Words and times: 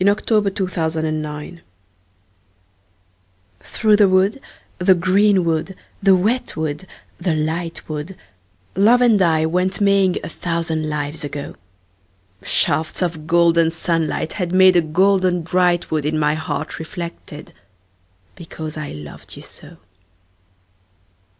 ROSEMARY 0.00 0.50
51 0.50 1.60
THROUGH 3.58 3.96
THE 3.96 3.96
WOOD 3.96 3.96
THKOUGH 3.96 3.96
the 3.96 4.08
wood, 4.08 4.40
the 4.78 4.94
green 4.94 5.44
wood, 5.44 5.74
the 6.00 6.14
wet 6.14 6.56
wood, 6.56 6.86
the 7.20 7.34
light 7.34 7.88
wood, 7.88 8.14
Love 8.76 9.00
and 9.02 9.20
I 9.20 9.44
went 9.44 9.80
maying 9.80 10.14
a 10.22 10.28
thousand 10.28 10.88
lives 10.88 11.24
ago; 11.24 11.56
Shafts 12.44 13.02
of 13.02 13.26
golden 13.26 13.72
sunlight 13.72 14.34
had 14.34 14.52
made 14.52 14.76
a 14.76 14.82
golden 14.82 15.42
bright 15.42 15.90
wood 15.90 16.06
In 16.06 16.16
my 16.16 16.34
heart 16.36 16.78
reflected, 16.78 17.52
because 18.36 18.76
I 18.76 18.92
loved 18.92 19.34
you 19.34 19.42
so. 19.42 19.78